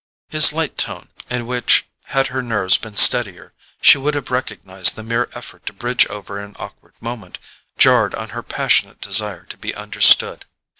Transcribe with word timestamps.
His 0.29 0.51
light 0.51 0.79
tone, 0.79 1.09
in 1.29 1.45
which, 1.45 1.85
had 2.05 2.29
her 2.29 2.41
nerves 2.41 2.79
been 2.79 2.95
steadier, 2.95 3.53
she 3.83 3.99
would 3.99 4.15
have 4.15 4.31
recognized 4.31 4.95
the 4.95 5.03
mere 5.03 5.29
effort 5.35 5.63
to 5.67 5.73
bridge 5.73 6.07
over 6.07 6.39
an 6.39 6.55
awkward 6.57 6.99
moment, 7.03 7.37
jarred 7.77 8.15
on 8.15 8.29
her 8.29 8.41
passionate 8.41 8.99
desire 8.99 9.43
to 9.43 9.57
be 9.57 9.75
understood. 9.75 10.45